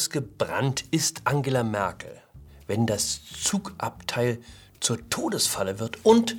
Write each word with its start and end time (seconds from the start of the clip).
ausgebrannt 0.00 0.86
ist 0.92 1.20
Angela 1.24 1.62
Merkel, 1.62 2.22
wenn 2.66 2.86
das 2.86 3.20
Zugabteil 3.44 4.38
zur 4.80 5.10
Todesfalle 5.10 5.78
wird 5.78 6.06
und 6.06 6.38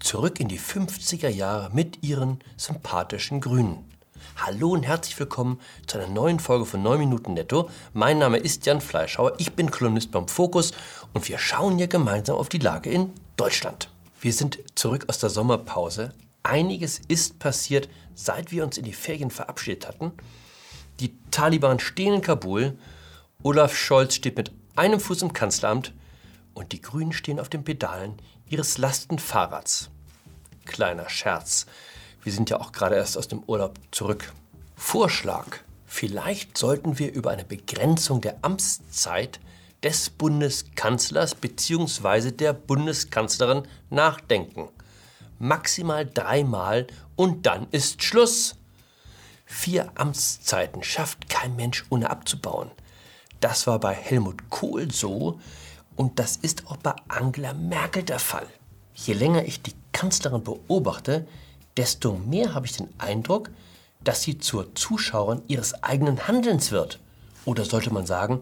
zurück 0.00 0.40
in 0.40 0.48
die 0.48 0.58
50er 0.58 1.28
Jahre 1.28 1.70
mit 1.72 2.02
ihren 2.02 2.40
sympathischen 2.56 3.40
Grünen. 3.40 3.88
Hallo 4.34 4.70
und 4.70 4.82
herzlich 4.82 5.16
willkommen 5.20 5.60
zu 5.86 5.98
einer 5.98 6.08
neuen 6.08 6.40
Folge 6.40 6.66
von 6.66 6.82
9 6.82 6.98
Minuten 6.98 7.34
Netto. 7.34 7.70
Mein 7.92 8.18
Name 8.18 8.38
ist 8.38 8.66
Jan 8.66 8.80
Fleischhauer, 8.80 9.34
ich 9.38 9.52
bin 9.52 9.70
Kolumnist 9.70 10.10
beim 10.10 10.26
Fokus 10.26 10.72
und 11.12 11.28
wir 11.28 11.38
schauen 11.38 11.78
hier 11.78 11.86
gemeinsam 11.86 12.34
auf 12.34 12.48
die 12.48 12.58
Lage 12.58 12.90
in 12.90 13.12
Deutschland. 13.36 13.88
Wir 14.20 14.32
sind 14.32 14.58
zurück 14.74 15.04
aus 15.06 15.20
der 15.20 15.30
Sommerpause. 15.30 16.12
Einiges 16.42 17.00
ist 17.06 17.38
passiert, 17.38 17.88
seit 18.16 18.50
wir 18.50 18.64
uns 18.64 18.78
in 18.78 18.84
die 18.84 18.92
Ferien 18.92 19.30
verabschiedet 19.30 19.86
hatten. 19.86 20.10
Die 21.00 21.16
Taliban 21.30 21.78
stehen 21.78 22.14
in 22.14 22.20
Kabul, 22.20 22.78
Olaf 23.42 23.76
Scholz 23.76 24.14
steht 24.14 24.36
mit 24.36 24.52
einem 24.76 25.00
Fuß 25.00 25.22
im 25.22 25.32
Kanzleramt 25.32 25.92
und 26.54 26.72
die 26.72 26.80
Grünen 26.80 27.12
stehen 27.12 27.40
auf 27.40 27.48
den 27.48 27.64
Pedalen 27.64 28.14
ihres 28.48 28.78
Lastenfahrrads. 28.78 29.90
Kleiner 30.64 31.08
Scherz. 31.08 31.66
Wir 32.22 32.32
sind 32.32 32.48
ja 32.48 32.58
auch 32.58 32.72
gerade 32.72 32.96
erst 32.96 33.18
aus 33.18 33.28
dem 33.28 33.42
Urlaub 33.46 33.78
zurück. 33.90 34.32
Vorschlag. 34.76 35.58
Vielleicht 35.86 36.56
sollten 36.56 36.98
wir 36.98 37.12
über 37.12 37.30
eine 37.30 37.44
Begrenzung 37.44 38.20
der 38.20 38.38
Amtszeit 38.42 39.40
des 39.82 40.10
Bundeskanzlers 40.10 41.34
bzw. 41.34 42.30
der 42.30 42.54
Bundeskanzlerin 42.54 43.64
nachdenken. 43.90 44.70
Maximal 45.38 46.06
dreimal 46.06 46.86
und 47.14 47.44
dann 47.46 47.66
ist 47.70 48.02
Schluss. 48.02 48.56
Vier 49.56 49.92
Amtszeiten 49.94 50.82
schafft 50.82 51.30
kein 51.30 51.54
Mensch 51.54 51.84
ohne 51.88 52.10
abzubauen. 52.10 52.72
Das 53.38 53.68
war 53.68 53.78
bei 53.78 53.94
Helmut 53.94 54.50
Kohl 54.50 54.90
so 54.90 55.38
und 55.94 56.18
das 56.18 56.36
ist 56.36 56.66
auch 56.66 56.76
bei 56.76 56.92
Angela 57.06 57.54
Merkel 57.54 58.02
der 58.02 58.18
Fall. 58.18 58.48
Je 58.94 59.14
länger 59.14 59.44
ich 59.44 59.62
die 59.62 59.72
Kanzlerin 59.92 60.42
beobachte, 60.42 61.26
desto 61.76 62.14
mehr 62.14 62.52
habe 62.52 62.66
ich 62.66 62.76
den 62.76 62.88
Eindruck, 62.98 63.48
dass 64.02 64.22
sie 64.22 64.38
zur 64.38 64.74
Zuschauerin 64.74 65.40
ihres 65.46 65.82
eigenen 65.84 66.26
Handelns 66.26 66.72
wird. 66.72 66.98
Oder 67.44 67.64
sollte 67.64 67.92
man 67.92 68.06
sagen, 68.06 68.40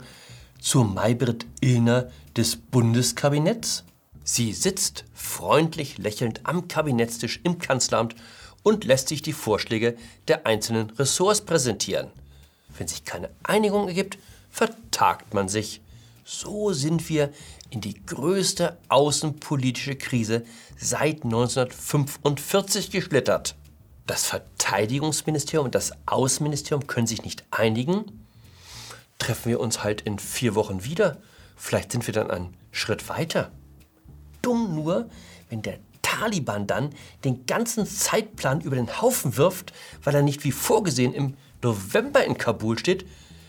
zur 0.60 0.86
Maybrit 0.86 1.46
Illner 1.60 2.10
des 2.36 2.56
Bundeskabinetts? 2.56 3.84
Sie 4.24 4.54
sitzt 4.54 5.04
freundlich 5.12 5.98
lächelnd 5.98 6.40
am 6.44 6.68
Kabinettstisch 6.68 7.40
im 7.44 7.58
Kanzleramt 7.58 8.16
und 8.62 8.84
lässt 8.84 9.08
sich 9.08 9.22
die 9.22 9.32
Vorschläge 9.32 9.96
der 10.28 10.46
einzelnen 10.46 10.90
Ressorts 10.90 11.40
präsentieren. 11.40 12.10
Wenn 12.78 12.88
sich 12.88 13.04
keine 13.04 13.30
Einigung 13.42 13.88
ergibt, 13.88 14.18
vertagt 14.50 15.34
man 15.34 15.48
sich. 15.48 15.80
So 16.24 16.72
sind 16.72 17.08
wir 17.08 17.32
in 17.70 17.80
die 17.80 18.04
größte 18.06 18.78
außenpolitische 18.88 19.96
Krise 19.96 20.44
seit 20.78 21.24
1945 21.24 22.90
geschlittert. 22.90 23.56
Das 24.06 24.24
Verteidigungsministerium 24.26 25.66
und 25.66 25.74
das 25.74 25.92
Außenministerium 26.06 26.86
können 26.86 27.06
sich 27.06 27.22
nicht 27.22 27.44
einigen. 27.50 28.26
Treffen 29.18 29.50
wir 29.50 29.60
uns 29.60 29.82
halt 29.82 30.02
in 30.02 30.18
vier 30.18 30.54
Wochen 30.54 30.84
wieder. 30.84 31.18
Vielleicht 31.56 31.92
sind 31.92 32.06
wir 32.06 32.14
dann 32.14 32.30
einen 32.30 32.56
Schritt 32.72 33.08
weiter. 33.08 33.52
Dumm 34.42 34.74
nur, 34.74 35.08
wenn 35.48 35.62
der 35.62 35.78
Taliban 36.22 36.68
dann 36.68 36.90
den 37.24 37.46
ganzen 37.46 37.84
Zeitplan 37.84 38.60
über 38.60 38.76
den 38.76 39.00
Haufen 39.00 39.36
wirft, 39.36 39.72
weil 40.04 40.14
er 40.14 40.22
nicht 40.22 40.44
wie 40.44 40.52
vorgesehen 40.52 41.12
im 41.12 41.34
November 41.62 42.24
in 42.24 42.38
Kabul 42.38 42.78
steht, 42.78 43.04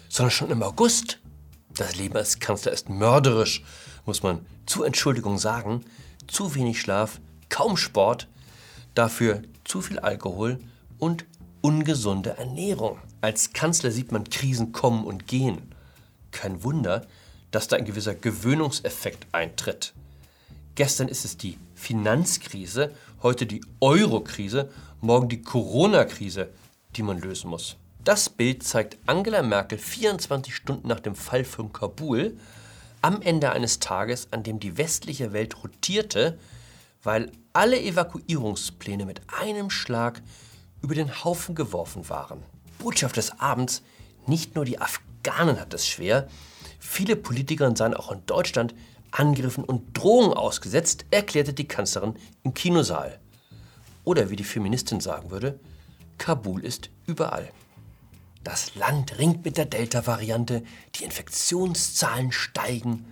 sondern 0.09 0.31
schon 0.31 0.49
im 0.49 0.63
August. 0.63 1.19
Das 1.75 1.95
Leben 1.95 2.15
als 2.15 2.39
Kanzler 2.39 2.71
ist 2.71 2.89
mörderisch, 2.89 3.63
muss 4.05 4.23
man 4.23 4.43
zu 4.65 4.83
Entschuldigung 4.83 5.37
sagen. 5.37 5.85
Zu 6.27 6.55
wenig 6.55 6.81
Schlaf, 6.81 7.21
kaum 7.49 7.77
Sport, 7.77 8.27
dafür 8.95 9.43
zu 9.65 9.81
viel 9.81 9.99
Alkohol 9.99 10.59
und 10.97 11.25
ungesunde 11.61 12.37
Ernährung. 12.37 12.97
Als 13.21 13.53
Kanzler 13.53 13.91
sieht 13.91 14.11
man 14.11 14.23
Krisen 14.23 14.71
kommen 14.71 15.05
und 15.05 15.27
gehen. 15.27 15.75
Kein 16.31 16.63
Wunder, 16.63 17.05
dass 17.51 17.67
da 17.67 17.75
ein 17.75 17.85
gewisser 17.85 18.15
Gewöhnungseffekt 18.15 19.27
eintritt. 19.31 19.93
Gestern 20.75 21.07
ist 21.07 21.23
es 21.23 21.37
die 21.37 21.59
Finanzkrise, 21.75 22.95
heute 23.21 23.45
die 23.45 23.61
Eurokrise, 23.79 24.71
morgen 25.01 25.29
die 25.29 25.43
Corona-Krise, 25.43 26.49
die 26.95 27.03
man 27.03 27.19
lösen 27.19 27.51
muss. 27.51 27.77
Das 28.03 28.27
Bild 28.27 28.63
zeigt 28.63 28.97
Angela 29.05 29.43
Merkel 29.43 29.77
24 29.77 30.55
Stunden 30.55 30.87
nach 30.87 30.99
dem 30.99 31.13
Fall 31.13 31.43
von 31.43 31.71
Kabul 31.71 32.37
am 33.03 33.21
Ende 33.21 33.51
eines 33.51 33.79
Tages, 33.79 34.29
an 34.31 34.41
dem 34.41 34.59
die 34.59 34.75
westliche 34.75 35.31
Welt 35.31 35.63
rotierte, 35.63 36.39
weil 37.03 37.31
alle 37.53 37.79
Evakuierungspläne 37.79 39.05
mit 39.05 39.21
einem 39.27 39.69
Schlag 39.69 40.23
über 40.81 40.95
den 40.95 41.23
Haufen 41.23 41.53
geworfen 41.53 42.09
waren. 42.09 42.41
Botschaft 42.79 43.17
des 43.17 43.39
Abends, 43.39 43.83
nicht 44.25 44.55
nur 44.55 44.65
die 44.65 44.79
Afghanen 44.79 45.59
hat 45.59 45.73
es 45.75 45.87
schwer, 45.87 46.27
viele 46.79 47.15
Politiker 47.15 47.71
seien 47.75 47.93
auch 47.93 48.11
in 48.11 48.25
Deutschland 48.25 48.73
Angriffen 49.13 49.63
und 49.63 49.97
Drohungen 49.97 50.33
ausgesetzt, 50.33 51.05
erklärte 51.11 51.53
die 51.53 51.67
Kanzlerin 51.67 52.15
im 52.43 52.53
Kinosaal. 52.53 53.19
Oder 54.03 54.29
wie 54.29 54.35
die 54.35 54.43
Feministin 54.43 54.99
sagen 54.99 55.31
würde, 55.31 55.59
Kabul 56.17 56.65
ist 56.65 56.89
überall. 57.05 57.49
Das 58.43 58.75
Land 58.75 59.17
ringt 59.19 59.45
mit 59.45 59.57
der 59.57 59.65
Delta-Variante, 59.65 60.63
die 60.95 61.05
Infektionszahlen 61.05 62.31
steigen. 62.31 63.05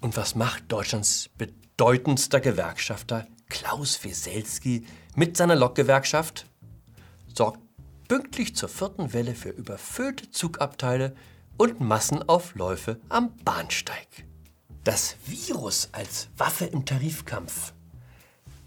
Und 0.00 0.16
was 0.16 0.34
macht 0.34 0.64
Deutschlands 0.70 1.30
bedeutendster 1.38 2.40
Gewerkschafter 2.40 3.26
Klaus 3.48 4.04
Weselski 4.04 4.84
mit 5.14 5.36
seiner 5.36 5.56
Lokgewerkschaft? 5.56 6.46
Sorgt 7.34 7.60
pünktlich 8.08 8.54
zur 8.54 8.68
vierten 8.68 9.12
Welle 9.12 9.34
für 9.34 9.48
überfüllte 9.48 10.30
Zugabteile 10.30 11.14
und 11.56 11.80
Massenaufläufe 11.80 13.00
am 13.08 13.34
Bahnsteig. 13.44 14.26
Das 14.84 15.16
Virus 15.24 15.88
als 15.92 16.28
Waffe 16.36 16.66
im 16.66 16.84
Tarifkampf 16.84 17.72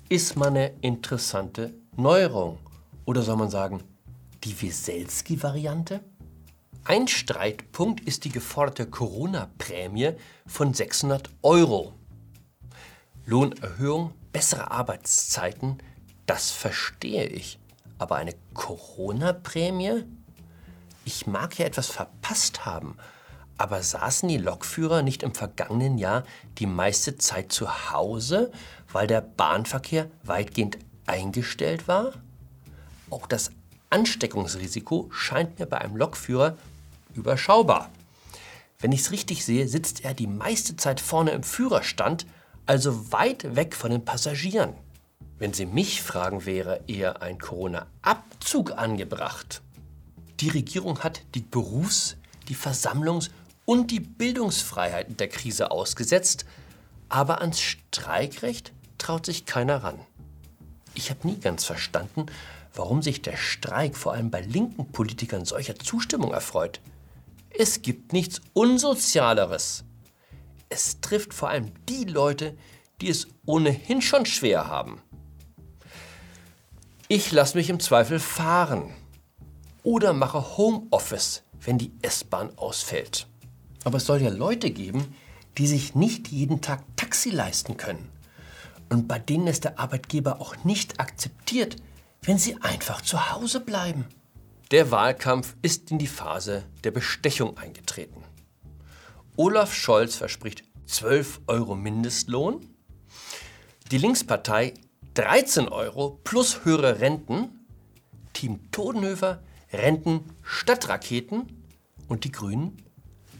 ist 0.10 0.36
mal 0.36 0.48
eine 0.48 0.70
interessante 0.82 1.76
Neuerung. 1.96 2.58
Oder 3.06 3.22
soll 3.22 3.36
man 3.36 3.52
sagen, 3.52 3.84
die 4.44 4.60
Wieselski-Variante? 4.60 6.00
Ein 6.86 7.08
Streitpunkt 7.08 8.00
ist 8.00 8.26
die 8.26 8.32
geforderte 8.32 8.88
Corona-Prämie 8.88 10.14
von 10.48 10.74
600 10.74 11.30
Euro. 11.44 11.94
Lohnerhöhung, 13.28 14.12
bessere 14.32 14.72
Arbeitszeiten, 14.72 15.78
das 16.26 16.50
verstehe 16.50 17.28
ich. 17.28 17.60
Aber 18.00 18.16
eine 18.16 18.34
Corona-Prämie? 18.56 20.04
Ich 21.06 21.28
mag 21.28 21.60
ja 21.60 21.68
etwas 21.68 21.90
verpasst 21.90 22.66
haben. 22.66 22.98
Aber 23.58 23.82
saßen 23.82 24.30
die 24.30 24.38
Lokführer 24.38 25.02
nicht 25.02 25.24
im 25.24 25.34
vergangenen 25.34 25.98
Jahr 25.98 26.24
die 26.60 26.68
meiste 26.68 27.18
Zeit 27.18 27.52
zu 27.52 27.92
Hause, 27.92 28.52
weil 28.92 29.08
der 29.08 29.22
Bahnverkehr 29.22 30.08
weitgehend 30.24 30.78
eingestellt 31.08 31.88
war? 31.88 32.14
Auch 33.10 33.26
das 33.26 33.52
Ansteckungsrisiko 33.90 35.10
scheint 35.12 35.60
mir 35.60 35.66
bei 35.66 35.80
einem 35.80 35.96
Lokführer 35.96 36.58
überschaubar. 37.16 37.90
Wenn 38.80 38.92
ich 38.92 39.02
es 39.02 39.12
richtig 39.12 39.44
sehe, 39.44 39.68
sitzt 39.68 40.04
er 40.04 40.14
die 40.14 40.28
meiste 40.28 40.76
Zeit 40.76 41.00
vorne 41.00 41.32
im 41.32 41.42
Führerstand, 41.42 42.28
also 42.68 43.12
weit 43.12 43.56
weg 43.56 43.74
von 43.74 43.90
den 43.90 44.06
Passagieren. 44.06 44.74
Wenn 45.40 45.54
Sie 45.54 45.66
mich 45.66 46.04
fragen, 46.04 46.46
wäre 46.46 46.82
eher 46.88 47.22
ein 47.22 47.40
Corona-Abzug 47.40 48.78
angebracht. 48.78 49.62
Die 50.42 50.50
Regierung 50.50 51.00
hat 51.00 51.22
die 51.34 51.42
Berufs-, 51.42 52.18
die 52.50 52.56
Versammlungs- 52.56 53.32
und 53.68 53.92
die 53.92 54.00
Bildungsfreiheiten 54.00 55.18
der 55.18 55.28
Krise 55.28 55.72
ausgesetzt, 55.72 56.46
aber 57.10 57.42
ans 57.42 57.60
Streikrecht 57.60 58.72
traut 58.98 59.26
sich 59.26 59.46
keiner 59.46 59.84
ran. 59.84 60.00
Ich 60.94 61.10
habe 61.10 61.28
nie 61.28 61.38
ganz 61.38 61.66
verstanden, 61.66 62.28
warum 62.74 63.02
sich 63.02 63.22
der 63.22 63.36
Streik 63.36 63.98
vor 63.98 64.14
allem 64.14 64.32
bei 64.32 64.40
linken 64.40 64.94
Politikern 64.94 65.44
solcher 65.44 65.78
Zustimmung 65.78 66.32
erfreut. 66.32 66.80
Es 67.50 67.82
gibt 67.82 68.14
nichts 68.14 68.40
Unsozialeres. 68.54 69.84
Es 70.70 71.02
trifft 71.02 71.34
vor 71.34 71.50
allem 71.50 71.74
die 71.90 72.06
Leute, 72.06 72.58
die 73.02 73.10
es 73.10 73.28
ohnehin 73.46 74.02
schon 74.02 74.26
schwer 74.26 74.68
haben. 74.68 75.02
Ich 77.10 77.34
lasse 77.34 77.58
mich 77.58 77.70
im 77.70 77.82
Zweifel 77.82 78.20
fahren 78.20 78.94
oder 79.84 80.14
mache 80.14 80.56
Homeoffice, 80.58 81.44
wenn 81.60 81.78
die 81.78 81.92
S-Bahn 82.02 82.58
ausfällt. 82.58 83.28
Aber 83.84 83.98
es 83.98 84.06
soll 84.06 84.22
ja 84.22 84.30
Leute 84.30 84.72
geben, 84.72 85.16
die 85.58 85.68
sich 85.68 85.96
nicht 85.96 86.28
jeden 86.28 86.62
Tag 86.62 86.84
Taxi 86.96 87.30
leisten 87.30 87.78
können. 87.78 88.10
Und 88.90 89.08
bei 89.08 89.20
denen 89.20 89.48
es 89.48 89.60
der 89.60 89.80
Arbeitgeber 89.80 90.40
auch 90.40 90.64
nicht 90.64 91.00
akzeptiert, 91.00 91.78
wenn 92.22 92.38
sie 92.38 92.62
einfach 92.62 93.02
zu 93.02 93.32
Hause 93.32 93.60
bleiben. 93.60 94.06
Der 94.72 94.92
Wahlkampf 94.92 95.56
ist 95.62 95.92
in 95.92 95.98
die 95.98 96.08
Phase 96.08 96.64
der 96.84 96.92
Bestechung 96.92 97.58
eingetreten. 97.58 98.24
Olaf 99.36 99.74
Scholz 99.74 100.16
verspricht 100.16 100.64
12 100.86 101.42
Euro 101.48 101.76
Mindestlohn, 101.76 102.68
die 103.92 103.98
Linkspartei 103.98 104.74
13 105.14 105.70
Euro 105.70 106.20
plus 106.24 106.66
höhere 106.66 107.00
Renten, 107.00 107.66
Team 108.34 108.72
Todenhöfer 108.72 109.42
Renten 109.72 110.22
statt 110.44 110.90
Raketen 110.90 111.64
und 112.08 112.24
die 112.24 112.32
Grünen 112.32 112.82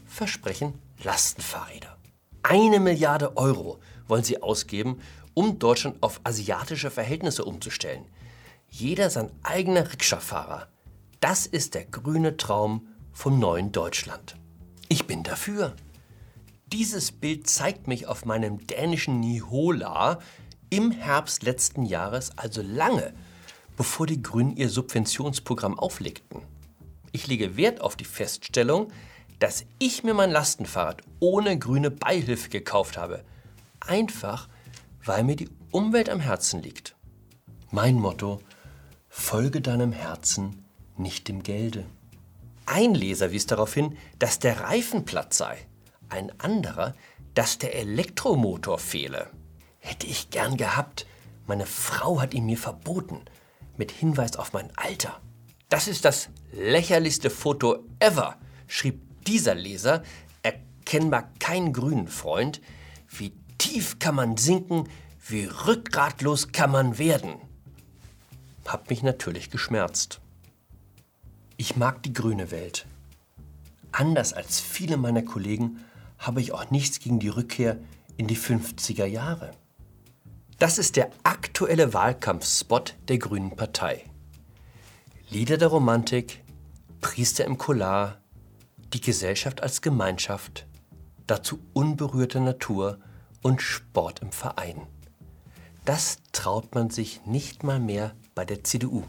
versprechen 0.08 0.74
Lastenfahrräder. 1.04 1.98
Eine 2.44 2.80
Milliarde 2.80 3.38
Euro 3.38 3.80
wollen 4.08 4.24
sie 4.24 4.42
ausgeben, 4.42 5.00
um 5.34 5.60
Deutschland 5.60 6.02
auf 6.02 6.22
asiatische 6.24 6.90
Verhältnisse 6.90 7.46
umzustellen. 7.46 8.06
Jeder 8.70 9.10
sein 9.10 9.30
eigener 9.44 9.92
Rikscha-Fahrer. 9.92 10.68
Das 11.20 11.46
ist 11.46 11.76
der 11.76 11.86
grüne 11.86 12.38
Traum 12.38 12.88
vom 13.12 13.40
neuen 13.40 13.72
Deutschland. 13.72 14.36
Ich 14.90 15.06
bin 15.06 15.24
dafür. 15.24 15.76
Dieses 16.72 17.12
Bild 17.12 17.48
zeigt 17.48 17.88
mich 17.88 18.08
auf 18.08 18.26
meinem 18.26 18.66
dänischen 18.66 19.20
Nihola 19.20 20.20
im 20.70 20.92
Herbst 20.92 21.44
letzten 21.44 21.86
Jahres, 21.86 22.38
also 22.38 22.62
lange 22.62 23.14
bevor 23.78 24.08
die 24.08 24.22
Grünen 24.22 24.58
ihr 24.58 24.70
Subventionsprogramm 24.70 25.80
auflegten. 25.80 26.42
Ich 27.14 27.28
lege 27.28 27.56
Wert 27.56 27.80
auf 27.80 27.96
die 27.96 28.06
Feststellung, 28.06 28.92
dass 29.40 29.66
ich 29.80 30.04
mir 30.04 30.14
mein 30.14 30.32
Lastenfahrrad 30.32 31.04
ohne 31.20 31.58
grüne 31.58 31.92
Beihilfe 31.92 32.50
gekauft 32.50 32.98
habe. 32.98 33.24
Einfach, 33.80 34.50
weil 35.04 35.24
mir 35.24 35.36
die 35.36 35.50
Umwelt 35.72 36.10
am 36.10 36.20
Herzen 36.20 36.62
liegt. 36.62 36.96
Mein 37.72 37.96
Motto, 37.96 38.40
folge 39.10 39.62
deinem 39.62 39.92
Herzen, 39.92 40.66
nicht 40.96 41.28
dem 41.28 41.44
Gelde. 41.44 41.86
Ein 42.66 42.96
Leser 42.96 43.32
wies 43.32 43.46
darauf 43.46 43.74
hin, 43.74 43.98
dass 44.20 44.40
der 44.40 44.62
Reifen 44.62 45.06
platt 45.06 45.34
sei. 45.34 45.58
Ein 46.10 46.38
anderer, 46.40 46.96
dass 47.34 47.58
der 47.58 47.76
Elektromotor 47.76 48.80
fehle. 48.80 49.30
Hätte 49.80 50.08
ich 50.08 50.30
gern 50.32 50.58
gehabt. 50.58 51.06
Meine 51.46 51.66
Frau 51.66 52.20
hat 52.20 52.34
ihn 52.34 52.46
mir 52.46 52.58
verboten. 52.58 53.22
Mit 53.78 53.92
Hinweis 53.92 54.36
auf 54.36 54.54
mein 54.54 54.70
Alter. 54.76 55.22
Das 55.70 55.88
ist 55.88 56.04
das 56.04 56.30
lächerlichste 56.52 57.30
Foto 57.30 57.84
ever, 58.00 58.38
schrieb 58.68 59.07
dieser 59.26 59.56
Leser, 59.56 60.04
erkennbar 60.44 61.30
kein 61.40 61.74
grünen 61.74 62.08
Freund. 62.08 62.62
Wie 63.10 63.34
tief 63.58 64.00
kann 64.00 64.16
man 64.16 64.38
sinken, 64.38 64.88
wie 65.28 65.46
rückgratlos 65.46 66.52
kann 66.52 66.72
man 66.72 66.98
werden. 66.98 67.36
Hab 68.66 68.90
mich 68.90 69.04
natürlich 69.04 69.50
geschmerzt. 69.50 70.20
Ich 71.58 71.76
mag 71.76 72.04
die 72.04 72.14
grüne 72.14 72.52
Welt. 72.52 72.86
Anders 73.92 74.34
als 74.34 74.60
viele 74.60 74.98
meiner 74.98 75.24
Kollegen 75.24 75.80
habe 76.20 76.42
ich 76.42 76.52
auch 76.52 76.70
nichts 76.70 77.00
gegen 77.00 77.20
die 77.20 77.30
Rückkehr 77.30 77.78
in 78.18 78.28
die 78.28 78.38
50er 78.38 79.06
Jahre. 79.06 79.52
Das 80.60 80.78
ist 80.78 80.96
der 80.96 81.12
aktuelle 81.24 81.94
Wahlkampfspot 81.94 82.96
der 83.08 83.20
Grünen 83.20 83.56
Partei. 83.56 84.04
Lieder 85.30 85.58
der 85.58 85.68
Romantik, 85.68 86.44
Priester 87.00 87.46
im 87.46 87.58
Collar, 87.58 88.22
die 88.94 89.02
Gesellschaft 89.02 89.62
als 89.62 89.82
Gemeinschaft, 89.82 90.68
dazu 91.26 91.60
unberührte 91.74 92.40
Natur 92.40 93.00
und 93.42 93.62
Sport 93.62 94.22
im 94.22 94.32
Verein. 94.32 94.82
Das 95.86 96.18
traut 96.32 96.76
man 96.76 96.90
sich 96.90 97.26
nicht 97.26 97.64
mal 97.64 97.80
mehr 97.80 98.14
bei 98.36 98.46
der 98.46 98.64
CDU. 98.64 99.04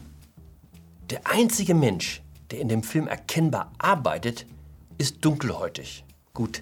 Der 1.09 1.27
einzige 1.27 1.73
Mensch, 1.73 2.21
der 2.51 2.59
in 2.59 2.69
dem 2.69 2.83
Film 2.83 3.07
erkennbar 3.07 3.73
arbeitet, 3.77 4.45
ist 4.97 5.23
dunkelhäutig. 5.25 6.05
Gut, 6.33 6.61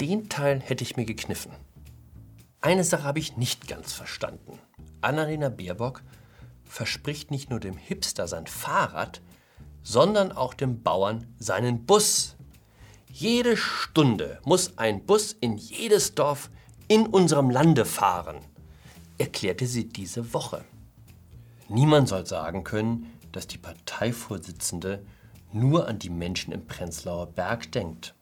den 0.00 0.28
Teil 0.28 0.60
hätte 0.60 0.84
ich 0.84 0.96
mir 0.96 1.04
gekniffen. 1.04 1.52
Eine 2.60 2.84
Sache 2.84 3.04
habe 3.04 3.18
ich 3.18 3.36
nicht 3.36 3.68
ganz 3.68 3.92
verstanden. 3.92 4.58
Annalena 5.00 5.48
Baerbock 5.48 6.02
verspricht 6.64 7.30
nicht 7.30 7.50
nur 7.50 7.60
dem 7.60 7.76
Hipster 7.76 8.26
sein 8.26 8.46
Fahrrad, 8.46 9.20
sondern 9.84 10.32
auch 10.32 10.54
dem 10.54 10.82
Bauern 10.82 11.26
seinen 11.38 11.86
Bus. 11.86 12.34
Jede 13.08 13.56
Stunde 13.56 14.40
muss 14.44 14.76
ein 14.78 15.06
Bus 15.06 15.36
in 15.40 15.56
jedes 15.56 16.16
Dorf 16.16 16.50
in 16.88 17.06
unserem 17.06 17.50
Lande 17.50 17.84
fahren, 17.84 18.38
erklärte 19.18 19.66
sie 19.66 19.88
diese 19.88 20.34
Woche. 20.34 20.64
Niemand 21.68 22.08
soll 22.08 22.26
sagen 22.26 22.64
können, 22.64 23.06
dass 23.30 23.46
die 23.46 23.58
Parteivorsitzende 23.58 25.04
nur 25.52 25.86
an 25.86 25.98
die 25.98 26.10
Menschen 26.10 26.52
im 26.52 26.66
Prenzlauer 26.66 27.26
Berg 27.26 27.70
denkt. 27.72 28.14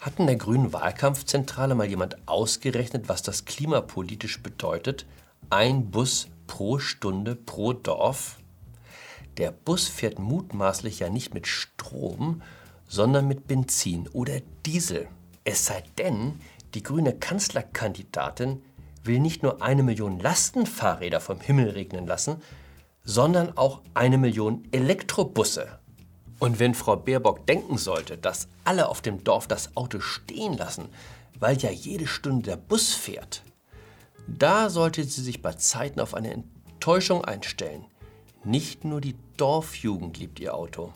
Hat 0.00 0.18
in 0.18 0.26
der 0.26 0.36
Grünen 0.36 0.72
Wahlkampfzentrale 0.72 1.74
mal 1.74 1.88
jemand 1.88 2.28
ausgerechnet, 2.28 3.08
was 3.08 3.22
das 3.22 3.46
klimapolitisch 3.46 4.42
bedeutet? 4.42 5.06
Ein 5.50 5.90
Bus 5.90 6.28
pro 6.46 6.78
Stunde 6.78 7.34
pro 7.34 7.72
Dorf? 7.72 8.38
Der 9.36 9.50
Bus 9.50 9.88
fährt 9.88 10.18
mutmaßlich 10.18 11.00
ja 11.00 11.10
nicht 11.10 11.34
mit 11.34 11.46
Strom, 11.46 12.42
sondern 12.86 13.26
mit 13.26 13.46
Benzin 13.46 14.08
oder 14.08 14.40
Diesel. 14.64 15.08
Es 15.42 15.66
sei 15.66 15.82
denn, 15.98 16.40
die 16.74 16.82
grüne 16.82 17.12
Kanzlerkandidatin 17.14 18.62
will 19.02 19.20
nicht 19.20 19.42
nur 19.42 19.62
eine 19.62 19.82
Million 19.82 20.18
Lastenfahrräder 20.18 21.20
vom 21.20 21.40
Himmel 21.40 21.70
regnen 21.70 22.06
lassen, 22.06 22.42
sondern 23.02 23.56
auch 23.56 23.82
eine 23.92 24.18
Million 24.18 24.62
Elektrobusse. 24.72 25.78
Und 26.38 26.58
wenn 26.58 26.74
Frau 26.74 26.96
Baerbock 26.96 27.46
denken 27.46 27.78
sollte, 27.78 28.16
dass 28.16 28.48
alle 28.64 28.88
auf 28.88 29.02
dem 29.02 29.24
Dorf 29.24 29.46
das 29.46 29.76
Auto 29.76 30.00
stehen 30.00 30.56
lassen, 30.56 30.88
weil 31.38 31.56
ja 31.58 31.70
jede 31.70 32.06
Stunde 32.06 32.50
der 32.50 32.56
Bus 32.56 32.94
fährt, 32.94 33.42
da 34.26 34.70
sollte 34.70 35.04
sie 35.04 35.22
sich 35.22 35.42
bei 35.42 35.52
Zeiten 35.52 36.00
auf 36.00 36.14
eine 36.14 36.32
Enttäuschung 36.32 37.24
einstellen. 37.24 37.84
Nicht 38.44 38.84
nur 38.84 39.00
die 39.00 39.16
Dorfjugend 39.38 40.18
liebt 40.18 40.38
ihr 40.38 40.54
Auto. 40.54 40.92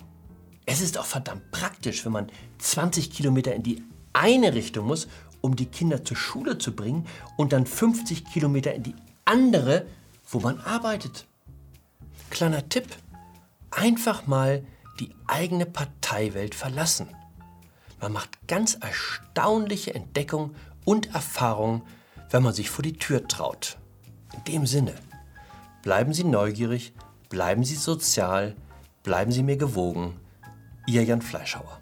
Es 0.66 0.82
ist 0.82 0.98
auch 0.98 1.06
verdammt 1.06 1.50
praktisch, 1.50 2.04
wenn 2.04 2.12
man 2.12 2.30
20 2.58 3.10
Kilometer 3.10 3.54
in 3.54 3.62
die 3.62 3.82
eine 4.12 4.52
Richtung 4.52 4.86
muss, 4.86 5.08
um 5.40 5.56
die 5.56 5.66
Kinder 5.66 6.04
zur 6.04 6.16
Schule 6.16 6.58
zu 6.58 6.76
bringen, 6.76 7.06
und 7.38 7.54
dann 7.54 7.64
50 7.64 8.26
Kilometer 8.26 8.74
in 8.74 8.82
die 8.82 8.94
andere, 9.24 9.86
wo 10.28 10.40
man 10.40 10.60
arbeitet. 10.60 11.26
Kleiner 12.28 12.68
Tipp: 12.68 12.86
einfach 13.70 14.26
mal 14.26 14.62
die 15.00 15.14
eigene 15.26 15.64
Parteiwelt 15.64 16.54
verlassen. 16.54 17.08
Man 18.00 18.12
macht 18.12 18.46
ganz 18.46 18.74
erstaunliche 18.74 19.94
Entdeckungen 19.94 20.54
und 20.84 21.14
Erfahrungen, 21.14 21.82
wenn 22.30 22.42
man 22.42 22.52
sich 22.52 22.68
vor 22.68 22.82
die 22.82 22.92
Tür 22.92 23.26
traut. 23.26 23.78
In 24.34 24.44
dem 24.44 24.66
Sinne, 24.66 24.94
bleiben 25.82 26.12
Sie 26.12 26.24
neugierig, 26.24 26.92
bleiben 27.28 27.64
Sie 27.64 27.76
sozial, 27.76 28.54
bleiben 29.02 29.32
Sie 29.32 29.42
mir 29.42 29.56
gewogen. 29.56 30.20
Ihr 30.86 31.04
Jan 31.04 31.22
Fleischhauer. 31.22 31.77